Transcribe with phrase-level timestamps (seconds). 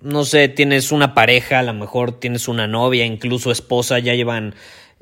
[0.00, 4.54] no sé, tienes una pareja, a lo mejor tienes una novia, incluso esposa, ya llevan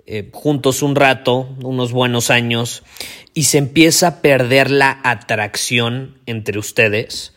[0.07, 2.83] eh, juntos un rato, unos buenos años,
[3.35, 7.35] y se empieza a perder la atracción entre ustedes.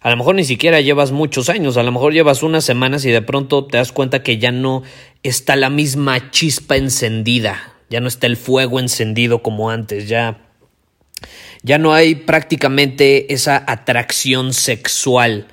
[0.00, 3.10] A lo mejor ni siquiera llevas muchos años, a lo mejor llevas unas semanas y
[3.10, 4.82] de pronto te das cuenta que ya no
[5.22, 10.44] está la misma chispa encendida, ya no está el fuego encendido como antes, ya
[11.64, 15.48] ya no hay prácticamente esa atracción sexual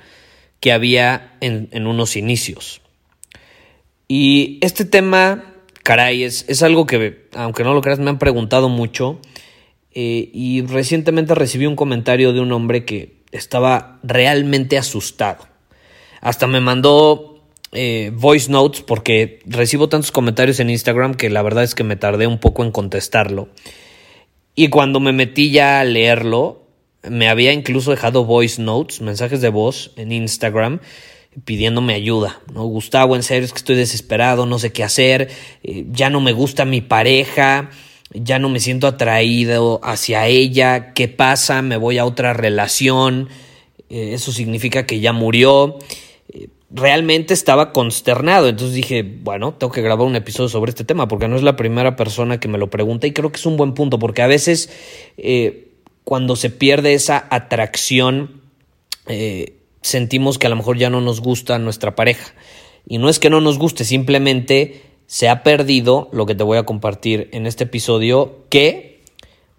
[0.66, 2.80] que había en, unos inicios.
[4.08, 5.44] Y este tema,
[5.84, 9.20] caray, es, es, algo que, aunque no lo creas, me han preguntado mucho.
[9.92, 15.46] Eh, y recientemente recibí un comentario de un hombre que estaba realmente asustado.
[16.20, 21.62] Hasta me mandó eh, voice notes porque recibo tantos comentarios en Instagram que la verdad
[21.62, 23.50] es que me tardé un poco en contestarlo.
[24.56, 26.65] Y cuando me metí ya a leerlo,
[27.02, 30.80] me había incluso dejado voice notes, mensajes de voz en Instagram
[31.44, 32.64] pidiéndome ayuda, ¿no?
[32.64, 35.28] Gustavo, en serio es que estoy desesperado, no sé qué hacer,
[35.62, 37.70] eh, ya no me gusta mi pareja,
[38.12, 41.60] ya no me siento atraído hacia ella, ¿qué pasa?
[41.62, 43.28] Me voy a otra relación,
[43.90, 45.78] eh, eso significa que ya murió.
[46.32, 51.06] Eh, realmente estaba consternado, entonces dije, bueno, tengo que grabar un episodio sobre este tema,
[51.06, 53.58] porque no es la primera persona que me lo pregunta y creo que es un
[53.58, 54.70] buen punto, porque a veces
[56.06, 58.40] cuando se pierde esa atracción,
[59.08, 62.32] eh, sentimos que a lo mejor ya no nos gusta nuestra pareja.
[62.86, 66.58] Y no es que no nos guste, simplemente se ha perdido lo que te voy
[66.58, 69.02] a compartir en este episodio, que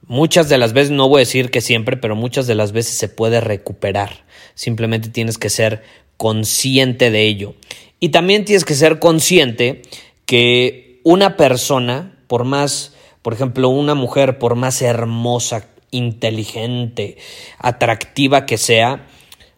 [0.06, 2.97] muchas de las veces, no voy a decir que siempre, pero muchas de las veces
[2.97, 4.24] se puede recuperar.
[4.56, 5.84] Simplemente tienes que ser
[6.16, 7.56] consciente de ello.
[8.00, 9.81] Y también tienes que ser consciente
[10.25, 17.18] que una persona, por más, por ejemplo, una mujer, por más hermosa inteligente,
[17.59, 19.08] atractiva que sea,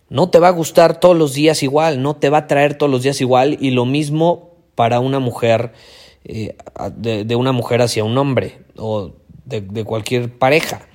[0.09, 2.91] no te va a gustar todos los días igual, no te va a traer todos
[2.91, 5.73] los días igual y lo mismo para una mujer,
[6.23, 6.56] eh,
[6.95, 9.13] de, una mujer hacia un hombre o
[9.45, 10.88] de, de cualquier pareja.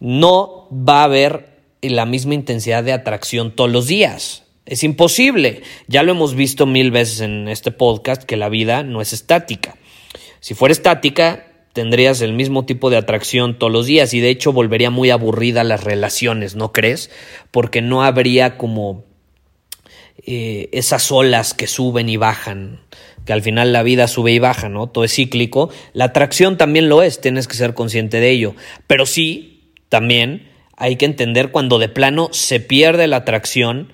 [0.00, 4.44] No va a haber la misma intensidad de atracción todos los días.
[4.66, 5.62] Es imposible.
[5.86, 9.76] Ya lo hemos visto mil veces en este podcast que la vida no es estática.
[10.40, 11.47] Si fuera estática,
[11.78, 15.62] tendrías el mismo tipo de atracción todos los días y de hecho volvería muy aburrida
[15.62, 17.08] las relaciones, ¿no crees?
[17.52, 19.04] Porque no habría como
[20.26, 22.80] eh, esas olas que suben y bajan,
[23.24, 24.88] que al final la vida sube y baja, ¿no?
[24.88, 25.70] Todo es cíclico.
[25.92, 28.56] La atracción también lo es, tienes que ser consciente de ello.
[28.88, 33.92] Pero sí, también hay que entender cuando de plano se pierde la atracción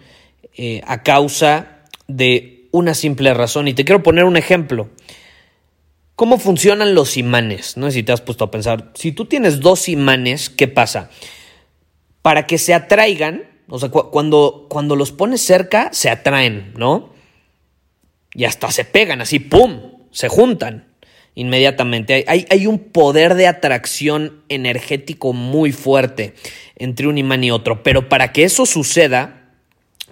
[0.56, 3.68] eh, a causa de una simple razón.
[3.68, 4.88] Y te quiero poner un ejemplo.
[6.16, 7.76] ¿Cómo funcionan los imanes?
[7.76, 8.92] No sé si te has puesto a pensar.
[8.94, 11.10] Si tú tienes dos imanes, ¿qué pasa?
[12.22, 17.12] Para que se atraigan, o sea, cuando, cuando los pones cerca, se atraen, ¿no?
[18.32, 19.80] Y hasta se pegan, así, ¡pum!
[20.12, 20.94] Se juntan
[21.34, 22.24] inmediatamente.
[22.28, 26.34] Hay, hay, un poder de atracción energético muy fuerte
[26.76, 27.82] entre un imán y otro.
[27.82, 29.50] Pero para que eso suceda,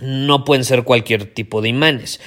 [0.01, 2.21] no pueden ser cualquier tipo de imanes.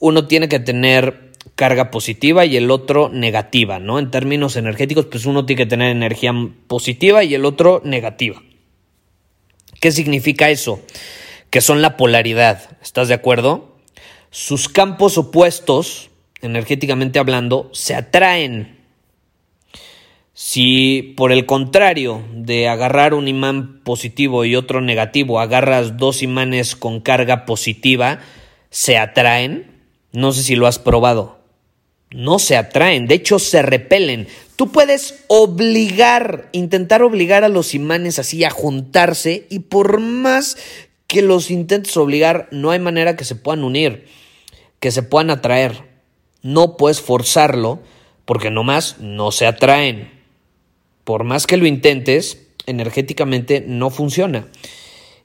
[0.00, 3.98] Uno tiene que tener carga positiva y el otro negativa, ¿no?
[3.98, 6.32] En términos energéticos, pues uno tiene que tener energía
[6.66, 8.42] positiva y el otro negativa.
[9.80, 10.80] ¿Qué significa eso?
[11.50, 13.76] Que son la polaridad, ¿estás de acuerdo?
[14.30, 16.10] Sus campos opuestos,
[16.40, 18.78] energéticamente hablando, se atraen.
[20.32, 26.74] Si por el contrario de agarrar un imán positivo y otro negativo, agarras dos imanes
[26.74, 28.20] con carga positiva,
[28.70, 29.82] se atraen,
[30.12, 31.41] no sé si lo has probado
[32.12, 34.28] no se atraen, de hecho se repelen.
[34.56, 40.56] Tú puedes obligar, intentar obligar a los imanes así a juntarse y por más
[41.06, 44.06] que los intentes obligar, no hay manera que se puedan unir.
[44.80, 45.84] que se puedan atraer.
[46.42, 47.80] No puedes forzarlo
[48.24, 50.10] porque nomás no se atraen.
[51.04, 54.48] Por más que lo intentes, energéticamente no funciona.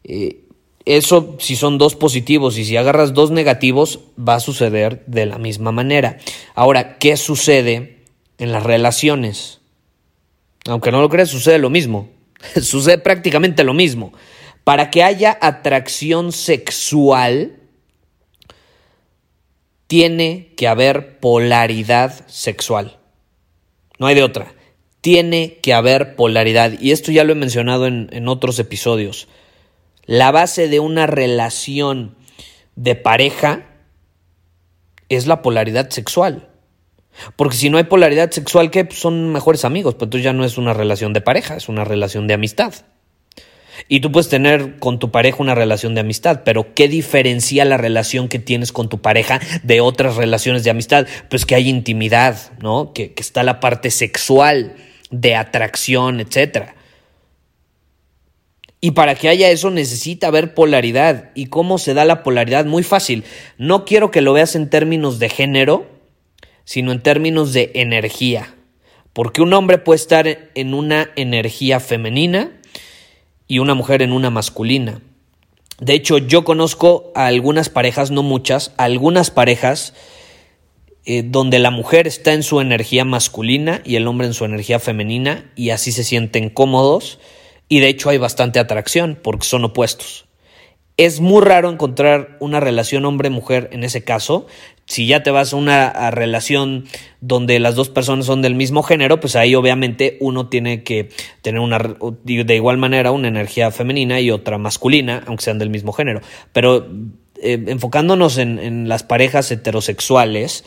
[0.04, 0.44] Eh,
[0.88, 5.38] eso si son dos positivos y si agarras dos negativos va a suceder de la
[5.38, 6.18] misma manera.
[6.56, 8.06] Ahora, ¿qué sucede
[8.38, 9.60] en las relaciones?
[10.66, 12.10] Aunque no lo creas, sucede lo mismo.
[12.62, 14.14] sucede prácticamente lo mismo.
[14.64, 17.58] Para que haya atracción sexual,
[19.88, 22.98] tiene que haber polaridad sexual.
[24.00, 24.54] No hay de otra.
[25.02, 26.74] Tiene que haber polaridad.
[26.80, 29.28] Y esto ya lo he mencionado en, en otros episodios.
[30.08, 32.16] La base de una relación
[32.76, 33.66] de pareja
[35.10, 36.50] es la polaridad sexual.
[37.36, 38.86] Porque si no hay polaridad sexual, ¿qué?
[38.86, 41.84] Pues son mejores amigos, pues entonces ya no es una relación de pareja, es una
[41.84, 42.74] relación de amistad.
[43.88, 47.78] Y tú puedes tener con tu pareja una relación de amistad, pero ¿qué diferencia la
[47.78, 51.06] relación que tienes con tu pareja de otras relaciones de amistad?
[51.30, 52.94] Pues que hay intimidad, ¿no?
[52.94, 54.76] Que, que está la parte sexual,
[55.12, 56.77] de atracción, etc.
[58.88, 61.32] Y para que haya eso necesita haber polaridad.
[61.36, 62.64] ¿Y cómo se da la polaridad?
[62.66, 63.26] Muy fácil.
[63.58, 65.88] No quiero que lo veas en términos de género,
[66.64, 68.56] sino en términos de energía.
[69.12, 72.62] Porque un hombre puede estar en una energía femenina
[73.46, 75.02] y una mujer en una masculina.
[75.82, 79.96] De hecho, yo conozco a algunas parejas, no muchas, algunas parejas
[81.04, 84.80] eh, donde la mujer está en su energía masculina y el hombre en su energía
[84.80, 87.20] femenina y así se sienten cómodos
[87.70, 90.28] y de hecho hay bastante atracción porque son opuestos.
[90.98, 94.48] Es muy raro encontrar una relación hombre-mujer en ese caso.
[94.86, 96.86] Si ya te vas a una relación
[97.22, 101.10] donde las dos personas son del mismo género, pues ahí obviamente uno tiene que
[101.44, 101.78] tener una,
[102.24, 106.22] de igual manera una energía femenina y otra masculina, aunque sean del mismo género.
[106.52, 106.88] Pero
[107.44, 110.64] eh, enfocándonos en, las parejas heterosexuales,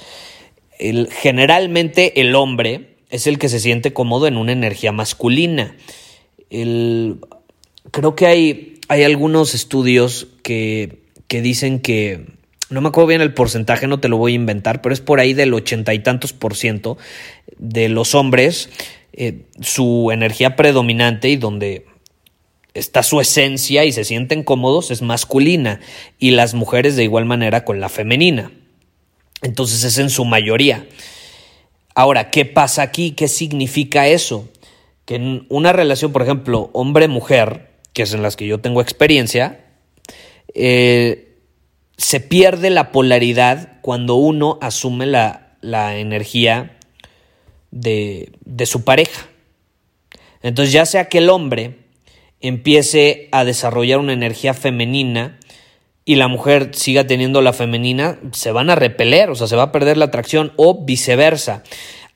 [0.78, 5.74] generalmente el hombre es el que se siente cómodo en una energía masculina.
[6.50, 10.98] Creo que hay hay algunos estudios que,
[11.28, 12.26] dicen que,
[12.70, 15.20] no me acuerdo bien el porcentaje, no te lo voy a inventar, pero es por
[15.20, 16.98] ahí del ochenta y tantos por ciento
[17.56, 18.68] de los hombres,
[19.12, 21.86] eh, su energía predominante y donde
[22.74, 25.78] está su esencia y se sienten cómodos es masculina
[26.18, 28.50] y las mujeres de igual manera con la femenina.
[29.40, 30.84] Entonces es en su mayoría.
[31.94, 33.12] Ahora, ¿qué pasa aquí?
[33.12, 34.48] ¿Qué significa eso?
[35.10, 39.64] Que en una relación, por ejemplo, hombre-mujer, que es en las que yo tengo experiencia,
[40.54, 41.36] eh,
[41.96, 45.56] se pierde la polaridad cuando uno asume la,
[45.98, 46.78] energía
[47.72, 49.26] de, de su pareja.
[50.42, 51.78] Entonces ya sea que el hombre
[52.40, 55.40] empiece a desarrollar una energía femenina
[56.04, 59.64] y la mujer siga teniendo la femenina, se van a repeler, o sea, se va
[59.64, 61.64] a perder la atracción o viceversa.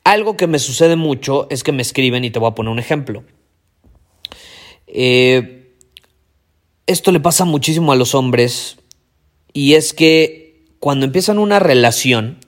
[0.05, 2.79] Algo que me sucede mucho es que me escriben y te voy a poner un
[2.79, 3.25] ejemplo.
[4.87, 5.73] Eh,
[6.87, 8.77] esto le pasa muchísimo a los hombres
[9.55, 12.39] y es que cuando empiezan una relación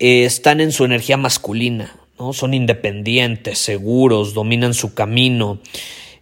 [0.00, 2.32] eh, están en su energía masculina, ¿no?
[2.32, 5.60] Son independientes, seguros, dominan su camino,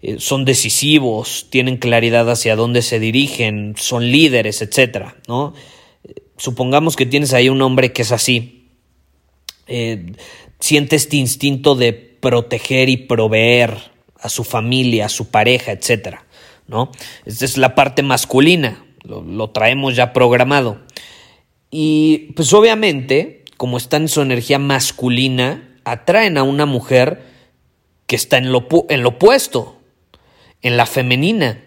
[0.02, 5.54] eh, son decisivos, tienen claridad hacia dónde se dirigen, son líderes, etcétera, ¿no?
[6.37, 8.63] Supongamos que tienes ahí un hombre que es así,
[9.66, 10.12] eh,
[10.61, 13.76] siente este instinto de proteger y proveer
[14.18, 16.25] a su familia, a su pareja, etcétera.
[16.66, 16.90] ¿no?
[17.25, 20.80] Esta es la parte masculina, lo, traemos ya programado.
[21.71, 27.23] Y pues obviamente, como está en su energía masculina, atraen a una mujer
[28.06, 29.78] que está en lo, en lo opuesto,
[30.62, 31.62] en la femenina.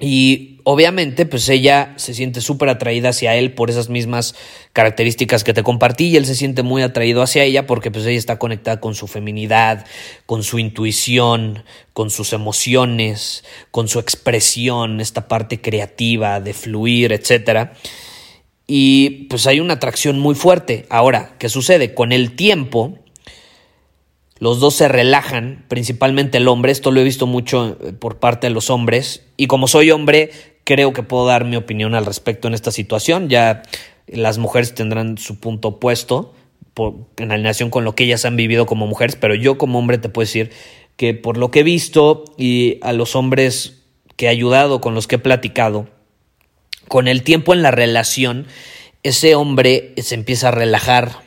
[0.00, 4.34] Y obviamente, pues ella se siente súper atraída hacia él por esas mismas
[4.72, 8.18] características que te compartí y él se siente muy atraído hacia ella porque pues ella
[8.18, 9.84] está conectada con su feminidad,
[10.24, 17.72] con su intuición, con sus emociones, con su expresión, esta parte creativa de fluir, etc.
[18.66, 20.86] Y pues hay una atracción muy fuerte.
[20.88, 21.92] Ahora, ¿qué sucede?
[21.92, 22.98] Con el tiempo,
[24.40, 28.48] los dos se relajan, principalmente el hombre, esto lo he visto mucho eh, por parte
[28.48, 30.30] de los hombres, y como soy hombre,
[30.64, 33.62] creo que puedo dar mi opinión al respecto en esta situación, ya
[34.08, 36.34] las mujeres tendrán su punto opuesto
[37.18, 40.08] en alineación con lo que ellas han vivido como mujeres, pero yo como hombre te
[40.08, 40.50] puedo decir
[40.96, 43.82] que por lo que he visto y a los hombres
[44.16, 45.88] que he ayudado, con los que he platicado,
[46.88, 48.46] con el tiempo en la relación,
[49.02, 51.22] ese hombre se empieza a relajar,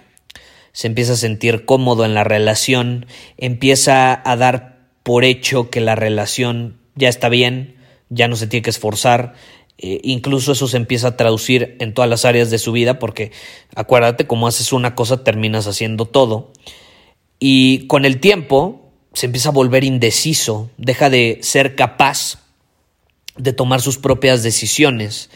[0.74, 3.06] se empieza a sentir cómodo en la relación,
[3.38, 7.77] empieza a dar por hecho que la relación ya está bien,
[8.10, 9.34] ya no se tiene que esforzar,
[9.80, 13.32] Eh, incluso eso se empieza a traducir en todas las áreas de su vida porque
[13.75, 16.53] acuérdate, como haces una cosa, terminas haciendo todo.
[17.39, 22.38] Y con el tiempo se empieza a volver indeciso, deja de ser capaz
[23.36, 25.32] de tomar sus propias decisiones.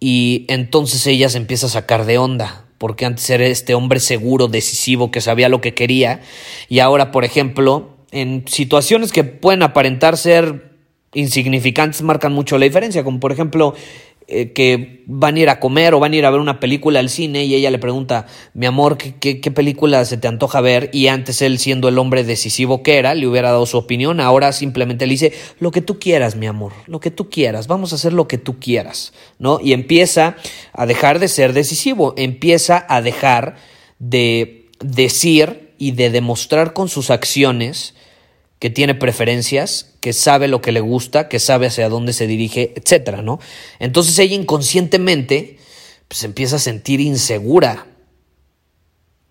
[0.00, 4.48] Y entonces ella se empieza a sacar de onda, porque antes era este hombre seguro,
[4.48, 6.20] decisivo, que sabía lo que quería,
[6.68, 10.68] y ahora, por ejemplo, en situaciones que pueden aparentar ser
[11.14, 13.74] insignificantes marcan mucho la diferencia, como por ejemplo
[14.30, 17.00] eh, que van a ir a comer o van a ir a ver una película
[17.00, 20.90] al cine y ella le pregunta, mi amor, ¿qué, qué, película se te antoja ver?
[20.92, 24.52] Y antes él siendo el hombre decisivo que era, le hubiera dado su opinión, ahora
[24.52, 27.94] simplemente le dice, lo que tú quieras, mi amor, lo que tú quieras, vamos a
[27.94, 29.60] hacer lo que tú quieras, ¿no?
[29.62, 30.36] Y empieza
[30.74, 33.56] a dejar de ser decisivo, empieza a dejar
[33.98, 37.94] de decir y de demostrar con sus acciones
[38.58, 42.72] que tiene preferencias, que sabe lo que le gusta, que sabe hacia dónde se dirige,
[42.74, 43.38] etcétera, ¿no?
[43.78, 45.58] Entonces ella inconscientemente
[46.08, 47.86] pues, empieza a sentir insegura.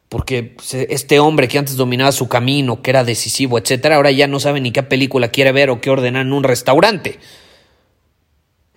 [0.08, 4.28] Porque pues, este hombre que antes dominaba su camino, que era decisivo, etcétera, ahora ya
[4.28, 7.20] no sabe ni qué película quiere ver o qué ordenar en un restaurante.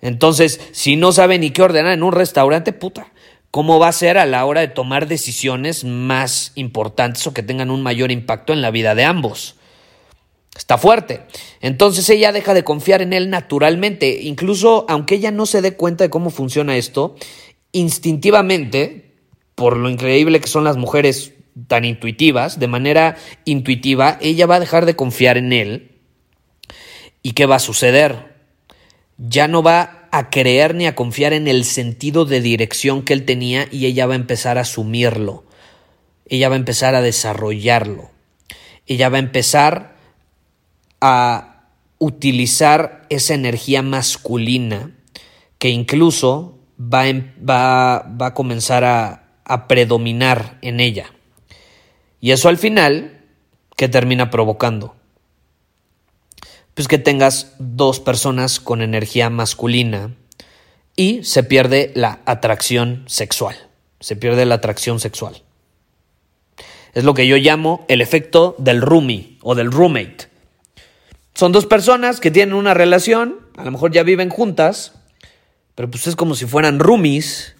[0.01, 3.13] Entonces, si no sabe ni qué ordenar en un restaurante, puta,
[3.51, 7.69] ¿cómo va a ser a la hora de tomar decisiones más importantes o que tengan
[7.69, 9.55] un mayor impacto en la vida de ambos?
[10.55, 11.21] Está fuerte.
[11.61, 14.21] Entonces ella deja de confiar en él naturalmente.
[14.23, 17.15] Incluso aunque ella no se dé cuenta de cómo funciona esto,
[17.71, 19.15] instintivamente,
[19.55, 21.33] por lo increíble que son las mujeres
[21.67, 25.91] tan intuitivas, de manera intuitiva, ella va a dejar de confiar en él.
[27.23, 28.35] ¿Y qué va a suceder?
[29.17, 33.25] Ya no va a creer ni a confiar en el sentido de dirección que él
[33.25, 35.45] tenía y ella va a empezar a asumirlo.
[36.27, 38.09] Ella va a empezar a desarrollarlo.
[38.87, 39.90] Ella va a empezar
[41.01, 41.65] a
[41.97, 44.95] utilizar esa energía masculina
[45.57, 47.03] que incluso va,
[47.37, 51.13] va, va a comenzar a, a predominar en ella.
[52.19, 53.19] Y eso al final,
[53.75, 54.95] ¿qué termina provocando?
[56.73, 60.15] Pues que tengas dos personas con energía masculina
[60.95, 63.55] y se pierde la atracción sexual.
[63.99, 65.43] Se pierde la atracción sexual.
[66.93, 70.30] Es lo que yo llamo el efecto del roomie o del roommate.
[71.41, 74.93] Son dos personas que tienen una relación, a lo mejor ya viven juntas,
[75.73, 77.55] pero pues es como si fueran roomies.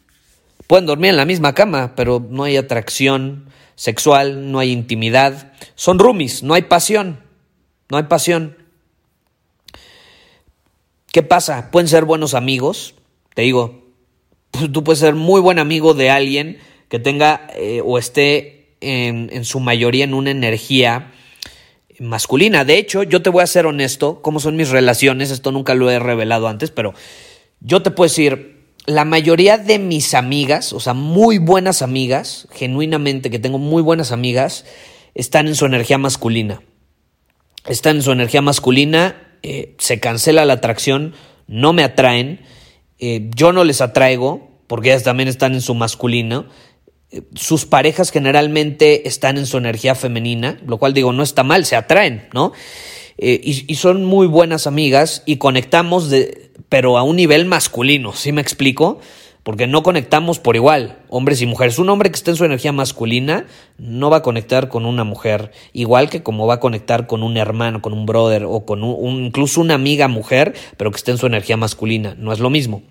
[0.67, 5.53] Pueden dormir en la misma cama, pero no hay atracción sexual, no hay intimidad.
[5.73, 7.21] Son roomies, no hay pasión,
[7.89, 8.55] no hay pasión.
[11.11, 11.71] ¿Qué pasa?
[11.71, 12.93] Pueden ser buenos amigos,
[13.33, 13.83] te digo,
[14.71, 19.59] tú puedes ser muy buen amigo de alguien que tenga eh, o esté en su
[19.59, 21.13] mayoría en una energía
[22.01, 22.65] masculina.
[22.65, 25.89] De hecho, yo te voy a ser honesto, cómo son mis relaciones, esto nunca lo
[25.89, 26.93] he revelado antes, pero
[27.60, 33.29] yo te puedo decir, la mayoría de mis amigas, o sea, muy buenas amigas, genuinamente
[33.29, 34.65] que tengo muy buenas amigas,
[35.13, 36.63] están en su energía masculina.
[37.67, 41.13] Están en su energía masculina, eh, se cancela la atracción,
[41.46, 42.41] no me atraen,
[42.98, 46.48] eh, yo no les atraigo, porque ellas también están en su masculino
[47.36, 51.75] sus parejas generalmente están en su energía femenina, lo cual digo, no está mal, se
[51.75, 52.53] atraen, ¿no?
[53.18, 58.32] Eh, y, son muy buenas amigas y conectamos, de, pero a un nivel masculino, ¿sí
[58.32, 59.00] me explico?
[59.44, 61.77] Porque no conectamos por igual, hombres y mujeres.
[61.77, 63.46] Un hombre que esté en su energía masculina
[63.77, 67.38] no va a conectar con una mujer, igual que como va a conectar con un
[67.38, 71.18] hermano, con un brother o con un, incluso una amiga mujer, pero que esté en
[71.18, 72.15] su energía masculina.
[72.18, 72.82] No es lo mismo.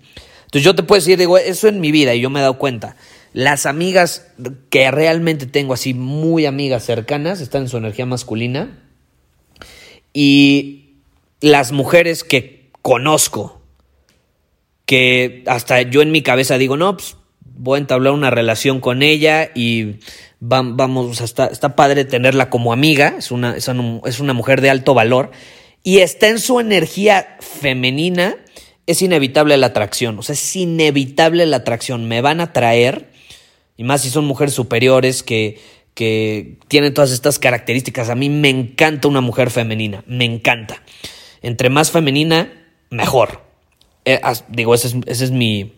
[0.43, 2.57] Entonces yo te puedo decir, digo, eso en mi vida y yo me he dado
[2.57, 2.95] cuenta.
[3.33, 4.27] Las amigas
[4.69, 8.77] que realmente tengo así muy amigas cercanas están en su energía masculina.
[10.13, 10.95] Y
[11.39, 13.61] las mujeres que conozco,
[14.85, 19.03] que hasta yo en mi cabeza digo, no, pues voy a entablar una relación con
[19.03, 19.99] ella y
[20.39, 23.67] vamos, está, está padre tenerla como amiga, es una, es
[24.19, 25.31] una mujer de alto valor
[25.83, 28.35] y está en su energía femenina,
[28.87, 33.10] es inevitable la atracción, o sea, es inevitable la atracción, me van a traer
[33.81, 35.59] y más si son mujeres superiores que,
[35.95, 38.11] que tienen todas estas características.
[38.11, 40.83] A mí me encanta una mujer femenina, me encanta.
[41.41, 42.53] Entre más femenina,
[42.91, 43.41] mejor.
[44.05, 45.73] Eh, digo, esa es, mi,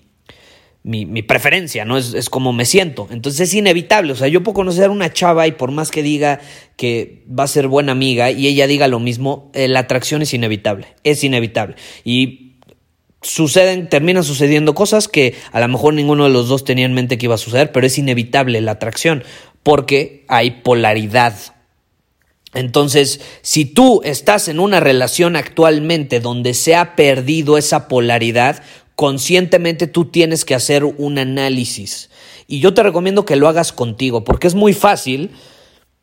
[0.84, 1.98] mi, preferencia, ¿no?
[1.98, 3.08] Es, es, como me siento.
[3.10, 4.12] Entonces es inevitable.
[4.12, 6.42] O sea, yo puedo conocer a una chava y por más que diga
[6.76, 10.34] que va a ser buena amiga y ella diga lo mismo, eh, la atracción es
[10.34, 10.88] inevitable.
[11.06, 11.78] Es inevitable.
[12.04, 12.43] Y
[13.24, 17.18] suceden, terminan sucediendo cosas que a lo mejor ninguno de los dos tenía en mente
[17.18, 19.24] que iba a suceder, pero es inevitable la atracción
[19.64, 21.36] porque hay polaridad.
[22.54, 28.62] Entonces, si tú estás en una relación actualmente donde se ha perdido esa polaridad,
[28.96, 32.12] conscientemente tú tienes que hacer un análisis.
[32.46, 35.32] Y yo te recomiendo que lo hagas contigo, porque es muy fácil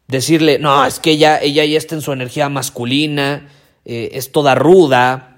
[0.09, 3.49] decirle, no, es que ella, ella ya está en su energía masculina,
[3.85, 5.30] eh, es toda ruda,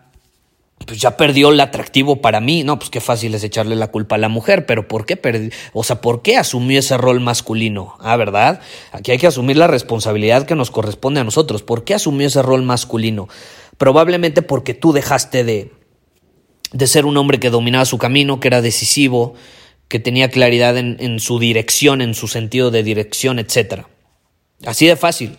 [0.86, 2.64] pues ya perdió el atractivo para mí.
[2.64, 5.84] No, pues qué fácil es echarle la culpa a la mujer, pero ¿por qué O
[5.84, 7.96] sea, ¿por qué asumió ese rol masculino?
[8.00, 8.60] Ah, ¿verdad?
[8.92, 11.62] Aquí hay que asumir la responsabilidad que nos corresponde a nosotros.
[11.62, 13.28] ¿Por qué asumió ese rol masculino?
[13.78, 15.72] Probablemente porque tú dejaste de,
[16.72, 19.34] de ser un hombre que dominaba su camino, que era decisivo,
[19.88, 23.84] que tenía claridad en, su dirección, en su sentido de dirección, etc.
[24.64, 25.36] Así de fácil.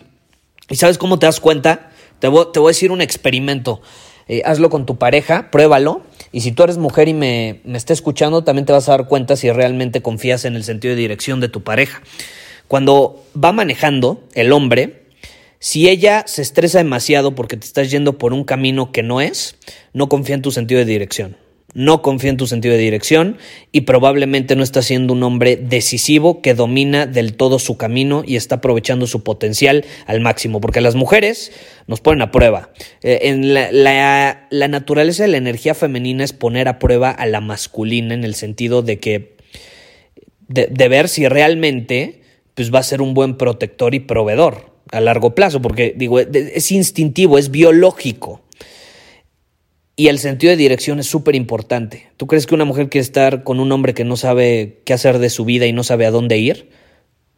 [0.68, 1.90] ¿Y sabes cómo te das cuenta?
[2.20, 3.82] Te voy a decir un experimento.
[4.28, 6.02] Eh, hazlo con tu pareja, pruébalo.
[6.32, 9.06] Y si tú eres mujer y me, me está escuchando, también te vas a dar
[9.06, 12.02] cuenta si realmente confías en el sentido de dirección de tu pareja.
[12.68, 15.04] Cuando va manejando el hombre,
[15.58, 19.56] si ella se estresa demasiado porque te estás yendo por un camino que no es,
[19.92, 21.36] no confía en tu sentido de dirección
[21.74, 23.36] no confía en tu sentido de dirección
[23.72, 28.36] y probablemente no está siendo un hombre decisivo que domina del todo su camino y
[28.36, 31.52] está aprovechando su potencial al máximo, porque las mujeres
[31.86, 32.70] nos ponen a prueba.
[33.02, 33.70] Eh, en la,
[34.50, 38.34] la, naturaleza de la energía femenina es poner a prueba a la masculina en el
[38.34, 39.36] sentido de que
[40.48, 42.22] de, de ver si realmente
[42.54, 46.70] pues va a ser un buen protector y proveedor a largo plazo, porque digo, es
[46.70, 48.43] instintivo, es biológico.
[49.96, 52.08] Y el sentido de dirección es súper importante.
[52.16, 55.18] ¿Tú crees que una mujer quiere estar con un hombre que no sabe qué hacer
[55.18, 56.70] de su vida y no sabe a dónde ir?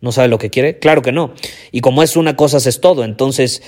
[0.01, 0.79] ¿No sabe lo que quiere?
[0.79, 1.35] Claro que no.
[1.71, 3.05] Y como es una cosa, es todo.
[3.05, 3.63] Entonces,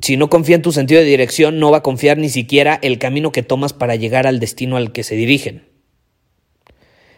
[0.00, 2.98] si no confía en tu sentido de dirección, no va a confiar ni siquiera el
[2.98, 5.68] camino que tomas para llegar al destino al que se dirigen.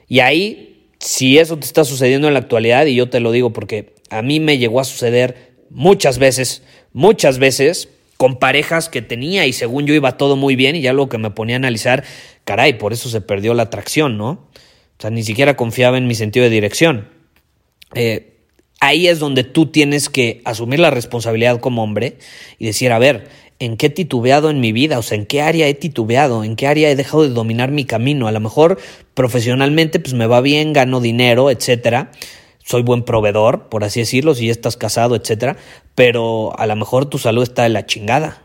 [0.06, 3.52] Y ahí, si eso te está sucediendo en la actualidad, y yo te lo digo
[3.52, 9.46] porque a mí me llegó a suceder muchas veces, muchas veces, con parejas que tenía
[9.46, 12.04] y según yo iba todo muy bien y ya lo que me ponía a analizar,
[12.44, 14.30] caray, por eso se perdió la atracción, ¿no?
[14.30, 17.08] O sea, ni siquiera confiaba en mi sentido de dirección.
[17.94, 18.36] Eh,
[18.80, 22.18] ahí es donde tú tienes que asumir la responsabilidad como hombre
[22.58, 24.98] y decir, a ver, ¿en qué he titubeado en mi vida?
[24.98, 26.44] O sea, ¿en qué área he titubeado?
[26.44, 28.28] ¿En qué área he dejado de dominar mi camino?
[28.28, 28.78] A lo mejor
[29.14, 32.12] profesionalmente pues me va bien, gano dinero, etcétera
[32.64, 35.58] soy buen proveedor, por así decirlo, si ya estás casado, etcétera,
[35.94, 38.42] pero a lo mejor tu salud está de la chingada.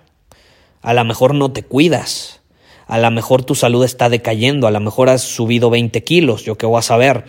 [0.81, 2.41] A lo mejor no te cuidas.
[2.87, 4.67] A lo mejor tu salud está decayendo.
[4.67, 6.43] A lo mejor has subido 20 kilos.
[6.43, 7.25] Yo qué voy a saber.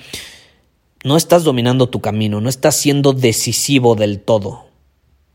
[1.04, 2.40] No estás dominando tu camino.
[2.40, 4.66] No estás siendo decisivo del todo.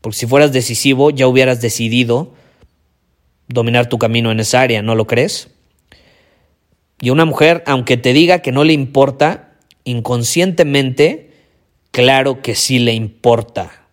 [0.00, 2.32] Porque si fueras decisivo, ya hubieras decidido
[3.48, 4.82] dominar tu camino en esa área.
[4.82, 5.50] ¿No lo crees?
[7.00, 9.52] Y una mujer, aunque te diga que no le importa,
[9.84, 11.26] inconscientemente
[11.96, 13.85] Claro que sí le importa.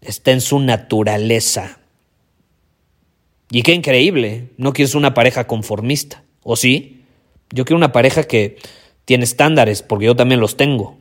[0.00, 1.78] Está en su naturaleza.
[3.50, 4.50] Y qué increíble.
[4.56, 6.22] No quieres una pareja conformista.
[6.42, 7.04] ¿O sí?
[7.50, 8.56] Yo quiero una pareja que
[9.04, 10.98] tiene estándares, porque yo también los tengo.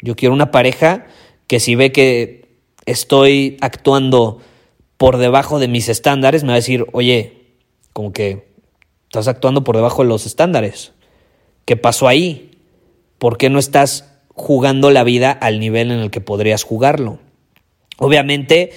[0.00, 1.06] Yo quiero una pareja
[1.46, 4.40] que si ve que estoy actuando
[4.96, 7.56] por debajo de mis estándares, me va a decir, oye,
[7.92, 8.48] como que
[9.04, 10.92] estás actuando por debajo de los estándares.
[11.64, 12.50] ¿Qué pasó ahí?
[13.18, 17.18] ¿Por qué no estás jugando la vida al nivel en el que podrías jugarlo.
[18.02, 18.72] Obviamente,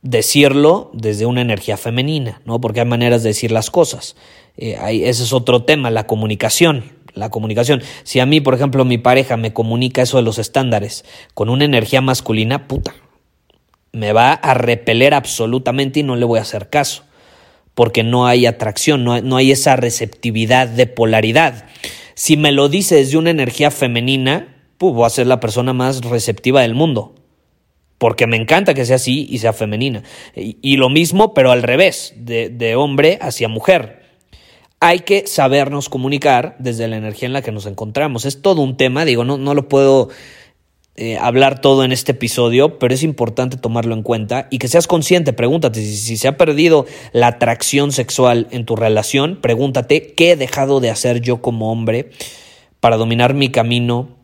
[0.00, 2.60] decirlo desde una energía femenina, ¿no?
[2.60, 4.14] Porque hay maneras de decir las cosas.
[4.56, 6.84] Eh, ese es otro tema, la comunicación.
[7.14, 7.82] La comunicación.
[8.04, 11.64] Si a mí, por ejemplo, mi pareja me comunica eso de los estándares con una
[11.64, 12.94] energía masculina, puta,
[13.90, 17.02] me va a repeler absolutamente y no le voy a hacer caso.
[17.74, 21.64] Porque no hay atracción, no no hay esa receptividad de polaridad.
[22.14, 26.02] Si me lo dice desde una energía femenina, pues voy a ser la persona más
[26.02, 27.16] receptiva del mundo.
[28.00, 30.02] Porque me encanta que sea así y sea femenina.
[30.34, 34.00] Y, lo mismo, pero al revés, de, hombre hacia mujer.
[34.80, 38.24] Hay que sabernos comunicar desde la energía en la que nos encontramos.
[38.24, 40.08] Es todo un tema, digo, no, no lo puedo
[40.96, 44.86] eh, hablar todo en este episodio, pero es importante tomarlo en cuenta y que seas
[44.86, 45.34] consciente.
[45.34, 49.38] Pregúntate si, se ha perdido la atracción sexual en tu relación.
[49.42, 52.08] Pregúntate qué he dejado de hacer yo como hombre
[52.80, 54.16] para dominar mi camino,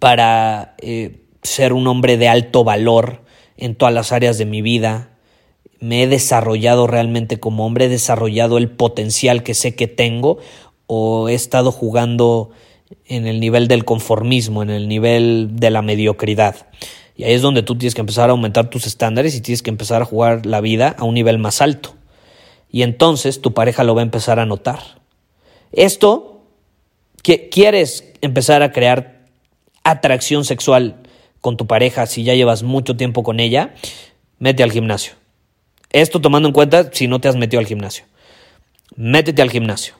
[0.00, 3.22] para eh, ser un hombre de alto valor
[3.56, 5.10] en todas las áreas de mi vida.
[5.80, 10.38] Me he desarrollado realmente como hombre, he desarrollado el potencial que sé que tengo
[10.86, 12.50] o he estado jugando
[13.06, 16.68] en el nivel del conformismo, en el nivel de la mediocridad.
[17.16, 19.70] Y ahí es donde tú tienes que empezar a aumentar tus estándares y tienes que
[19.70, 21.94] empezar a jugar la vida a un nivel más alto.
[22.70, 24.80] Y entonces tu pareja lo va a empezar a notar.
[25.72, 26.42] Esto,
[27.22, 29.26] que quieres empezar a crear
[29.84, 31.01] atracción sexual
[31.42, 33.74] con tu pareja si ya llevas mucho tiempo con ella,
[34.38, 35.12] mete al gimnasio.
[35.90, 38.06] Esto tomando en cuenta si no te has metido al gimnasio.
[38.96, 39.94] Métete al gimnasio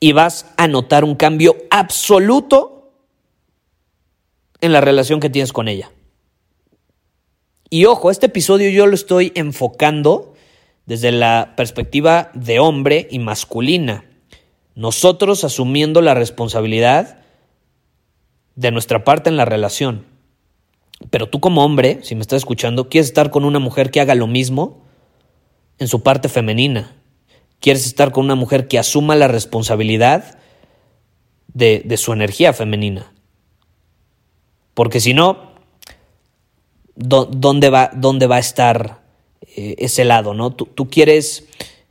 [0.00, 2.92] y vas a notar un cambio absoluto
[4.60, 5.90] en la relación que tienes con ella.
[7.70, 10.34] Y ojo, este episodio yo lo estoy enfocando
[10.86, 14.04] desde la perspectiva de hombre y masculina.
[14.74, 17.17] Nosotros asumiendo la responsabilidad
[18.58, 20.04] de nuestra parte en la relación.
[21.10, 24.16] Pero tú como hombre, si me estás escuchando, quieres estar con una mujer que haga
[24.16, 24.82] lo mismo
[25.78, 26.96] en su parte femenina.
[27.60, 30.40] Quieres estar con una mujer que asuma la responsabilidad
[31.54, 33.12] de, de su energía femenina.
[34.74, 35.52] Porque si no,
[36.96, 39.02] ¿dónde va, dónde va a estar
[39.54, 40.34] eh, ese lado?
[40.34, 40.50] ¿no?
[40.50, 41.46] Tú, tú quieres,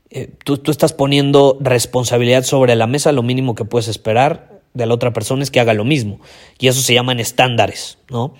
[0.09, 4.85] eh, tú, tú estás poniendo responsabilidad sobre la mesa, lo mínimo que puedes esperar de
[4.85, 6.19] la otra persona es que haga lo mismo.
[6.59, 8.33] Y eso se llaman estándares, ¿no?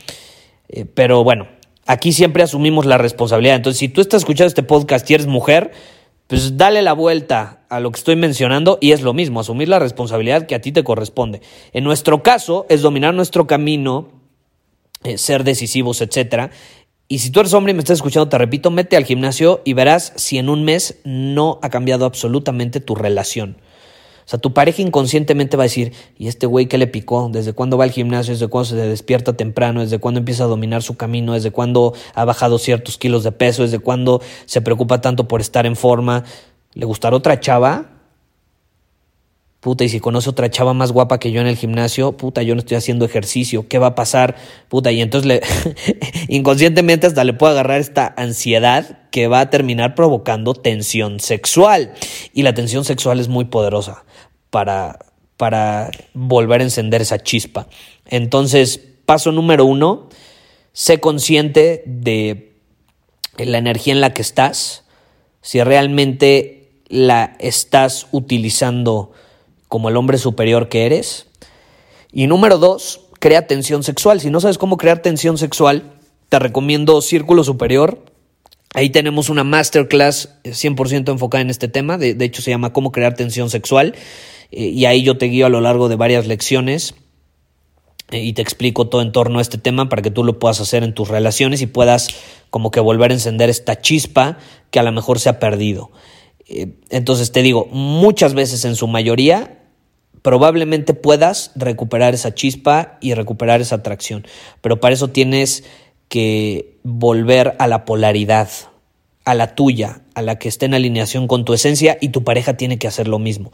[0.69, 1.47] Eh, pero bueno,
[1.85, 3.55] aquí siempre asumimos la responsabilidad.
[3.55, 5.71] Entonces, si tú estás escuchando este podcast y eres mujer,
[6.27, 9.79] pues dale la vuelta a lo que estoy mencionando y es lo mismo, asumir la
[9.79, 11.41] responsabilidad que a ti te corresponde.
[11.73, 14.09] En nuestro caso es dominar nuestro camino,
[15.03, 16.51] eh, ser decisivos, etcétera.
[17.07, 19.71] Y si tú eres hombre y me estás escuchando, te repito, mete al gimnasio y
[19.71, 23.57] verás si en un mes no ha cambiado absolutamente tu relación.
[24.27, 27.29] O sea, tu pareja inconscientemente va a decir, ¿y este güey qué le picó?
[27.31, 28.33] ¿Desde cuándo va al gimnasio?
[28.33, 29.79] ¿Desde cuándo se despierta temprano?
[29.79, 31.31] ¿Desde cuándo empieza a dominar su camino?
[31.31, 33.61] ¿Desde cuándo ha bajado ciertos kilos de peso?
[33.61, 36.25] ¿Desde cuándo se preocupa tanto por estar en forma?
[36.73, 37.91] ¿Le gustará otra chava?
[39.61, 42.53] Puta, y si conoce otra chava más guapa que yo en el gimnasio, puta, yo
[42.53, 44.35] no estoy haciendo ejercicio, ¿qué va a pasar?
[44.67, 45.41] Puta, y entonces le,
[46.27, 51.93] inconscientemente hasta le puedo agarrar esta ansiedad que va a terminar provocando tensión sexual.
[52.33, 54.03] Y la tensión sexual es muy poderosa
[54.49, 54.99] para,
[55.37, 57.67] para volver a encender esa chispa.
[58.05, 60.09] Entonces, paso número uno,
[60.73, 62.53] sé consciente de
[63.37, 64.83] la energía en la que estás,
[65.41, 69.11] si realmente la estás utilizando
[69.67, 71.27] como el hombre superior que eres.
[72.11, 74.21] Y número dos, crea tensión sexual.
[74.21, 75.93] Si no sabes cómo crear tensión sexual,
[76.29, 78.03] te recomiendo Círculo Superior.
[78.73, 81.97] Ahí tenemos una masterclass 100% enfocada en este tema.
[81.97, 83.95] De, de, hecho, se llama Cómo crear tensión sexual.
[84.51, 86.95] Eh, y ahí yo te guío a lo largo de varias lecciones
[88.11, 90.61] eh, y te explico todo en torno a este tema para que tú lo puedas
[90.61, 92.09] hacer en tus relaciones y puedas
[92.49, 94.37] como que volver a encender esta chispa
[94.71, 95.91] que a lo mejor se ha perdido.
[96.47, 99.59] Eh, entonces te digo, muchas veces en su mayoría
[100.21, 104.25] probablemente puedas recuperar esa chispa y recuperar esa atracción,
[104.61, 105.63] pero para eso tienes
[106.09, 108.49] que volver a la polaridad,
[109.25, 112.57] a la tuya, a la que esté en alineación con tu esencia y tu pareja
[112.57, 113.51] tiene que hacer lo mismo.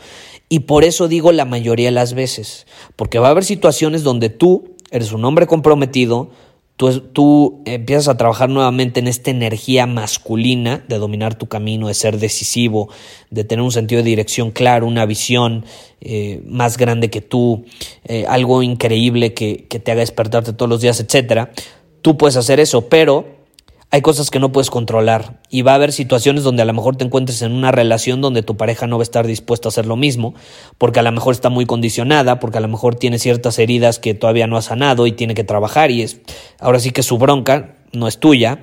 [0.47, 4.30] Y por eso digo la mayoría de las veces, porque va a haber situaciones donde
[4.30, 6.30] tú eres un hombre comprometido,
[6.78, 11.95] tú, tú empiezas a trabajar nuevamente en esta energía masculina de dominar tu camino, de
[11.95, 12.88] ser decisivo,
[13.30, 15.65] de tener un sentido de dirección claro, una visión
[15.99, 17.65] eh, más grande que tú,
[18.06, 21.52] eh, algo increíble que, que te haga despertarte todos los días, etcétera.
[22.02, 23.43] Tú puedes hacer eso, pero
[23.94, 26.96] hay cosas que no puedes controlar y va a haber situaciones donde a lo mejor
[26.96, 29.86] te encuentres en una relación donde tu pareja no va a estar dispuesta a hacer
[29.86, 30.34] lo mismo,
[30.80, 34.16] porque a lo mejor está muy condicionada, porque a lo mejor tiene ciertas heridas que
[34.16, 36.22] todavía no ha sanado y tiene que trabajar y es
[36.60, 38.60] ahora sí que su bronca no es tuya.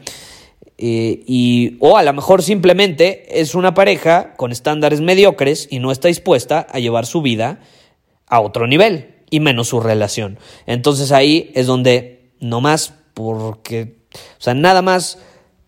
[0.79, 5.93] Eh, y, o a lo mejor simplemente es una pareja con estándares mediocres y no
[5.93, 7.61] está dispuesta a llevar su vida
[8.27, 10.41] a otro nivel y menos su relación.
[10.67, 15.19] Entonces ahí es donde no más porque o sea, nada más,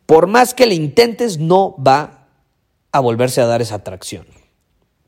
[0.06, 2.28] por más que le intentes, no va
[2.92, 4.26] a volverse a dar esa atracción.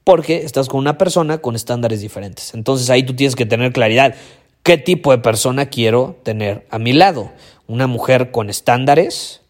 [0.05, 2.55] Porque estás con una persona con estándares diferentes.
[2.55, 4.15] Entonces ahí tú tienes que tener claridad.
[4.63, 7.33] ¿Qué tipo de persona quiero tener a mi lado?
[7.67, 9.43] ¿Una mujer con estándares?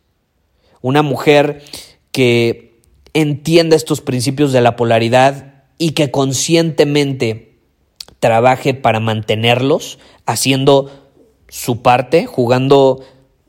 [0.80, 1.62] ¿Una mujer
[2.12, 2.80] que
[3.14, 7.58] entienda estos principios de la polaridad y que conscientemente
[8.20, 10.90] trabaje para mantenerlos, haciendo
[11.48, 13.04] su parte, jugando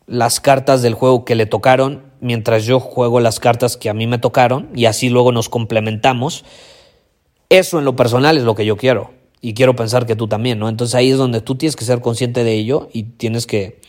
[0.08, 4.08] las cartas del juego que le tocaron mientras yo juego las cartas que a mí
[4.08, 6.46] me tocaron y así luego nos complementamos.
[7.50, 10.58] Eso en lo personal es lo que yo quiero y quiero pensar que tú también,
[10.58, 10.70] ¿no?
[10.70, 13.80] Entonces ahí es donde tú tienes que ser consciente de ello y tienes que,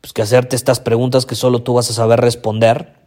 [0.00, 2.97] pues, que hacerte estas preguntas que solo tú vas a saber responder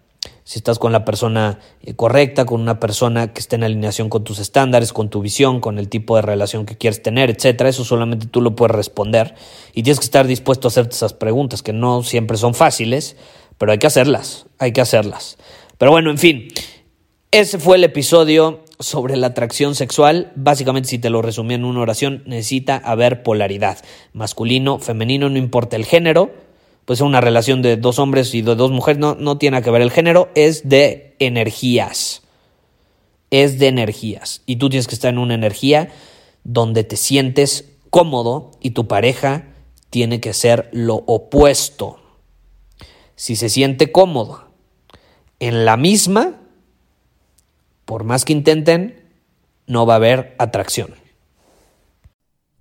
[0.44, 4.24] si estás con la persona eh, correcta, con una persona que esté en alineación con
[4.24, 7.70] tus estándares, con tu visión, con el tipo de relación que quieres tener, etcétera.
[7.70, 9.36] Eso solamente tú lo puedes responder
[9.74, 13.16] y tienes que estar dispuesto a hacerte esas preguntas que no siempre son fáciles,
[13.58, 15.38] pero hay que hacerlas, hay que hacerlas.
[15.78, 16.48] Pero bueno, en fin,
[17.32, 20.32] ese fue el episodio sobre la atracción sexual.
[20.36, 23.78] Básicamente, si te lo resumí en una oración, necesita haber polaridad.
[24.14, 26.32] Masculino, femenino, no importa el género
[26.92, 29.82] pues una relación de dos hombres y de dos mujeres, no, no tiene que ver
[29.82, 32.22] el género, es de energías.
[33.30, 34.42] Es de energías.
[34.46, 35.88] Y tú tienes que estar en una energía
[36.44, 39.46] donde te sientes cómodo y tu pareja
[39.90, 42.02] tiene que ser lo opuesto.
[43.16, 44.50] Si se siente cómodo
[45.40, 46.42] en la misma,
[47.86, 49.02] por más que intenten,
[49.66, 50.94] no va a haber atracción.